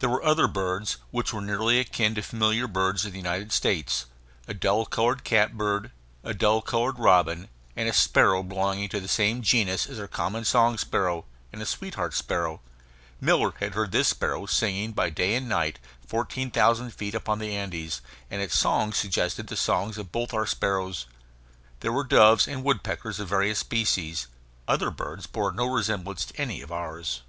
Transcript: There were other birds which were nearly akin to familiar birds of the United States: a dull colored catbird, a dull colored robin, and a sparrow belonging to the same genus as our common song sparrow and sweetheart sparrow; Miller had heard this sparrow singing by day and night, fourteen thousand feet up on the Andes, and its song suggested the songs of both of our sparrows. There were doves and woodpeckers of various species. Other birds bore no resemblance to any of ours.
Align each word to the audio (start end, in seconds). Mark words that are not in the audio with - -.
There 0.00 0.10
were 0.10 0.22
other 0.22 0.46
birds 0.48 0.98
which 1.12 1.32
were 1.32 1.40
nearly 1.40 1.80
akin 1.80 2.14
to 2.16 2.22
familiar 2.22 2.66
birds 2.68 3.06
of 3.06 3.12
the 3.12 3.18
United 3.18 3.52
States: 3.52 4.04
a 4.46 4.52
dull 4.52 4.84
colored 4.84 5.24
catbird, 5.24 5.90
a 6.22 6.34
dull 6.34 6.60
colored 6.60 6.98
robin, 6.98 7.48
and 7.74 7.88
a 7.88 7.94
sparrow 7.94 8.42
belonging 8.42 8.90
to 8.90 9.00
the 9.00 9.08
same 9.08 9.40
genus 9.40 9.86
as 9.86 9.98
our 9.98 10.06
common 10.08 10.44
song 10.44 10.76
sparrow 10.76 11.24
and 11.54 11.66
sweetheart 11.66 12.12
sparrow; 12.12 12.60
Miller 13.18 13.54
had 13.60 13.72
heard 13.72 13.92
this 13.92 14.08
sparrow 14.08 14.44
singing 14.44 14.92
by 14.92 15.08
day 15.08 15.34
and 15.34 15.48
night, 15.48 15.78
fourteen 16.06 16.50
thousand 16.50 16.90
feet 16.92 17.14
up 17.14 17.26
on 17.26 17.38
the 17.38 17.56
Andes, 17.56 18.02
and 18.30 18.42
its 18.42 18.54
song 18.54 18.92
suggested 18.92 19.46
the 19.46 19.56
songs 19.56 19.96
of 19.96 20.12
both 20.12 20.34
of 20.34 20.34
our 20.34 20.46
sparrows. 20.46 21.06
There 21.80 21.92
were 21.92 22.04
doves 22.04 22.46
and 22.46 22.62
woodpeckers 22.62 23.18
of 23.18 23.28
various 23.28 23.60
species. 23.60 24.26
Other 24.68 24.90
birds 24.90 25.26
bore 25.26 25.50
no 25.50 25.64
resemblance 25.64 26.26
to 26.26 26.38
any 26.38 26.60
of 26.60 26.70
ours. 26.70 27.22